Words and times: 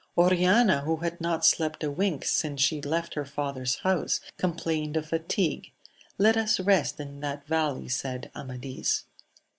Oriana, 0.17 0.81
who 0.81 0.95
had 0.97 1.21
not 1.21 1.45
slept 1.45 1.83
a 1.83 1.91
wink 1.91 2.25
since 2.25 2.59
she 2.59 2.81
left 2.81 3.13
her 3.13 3.23
father's 3.23 3.75
house, 3.75 4.19
complained 4.39 4.97
of 4.97 5.05
fatigue: 5.09 5.71
let 6.17 6.35
us 6.35 6.59
rest 6.59 6.99
in 6.99 7.19
that 7.19 7.45
valley, 7.45 7.87
said 7.87 8.31
Amadis. 8.35 9.03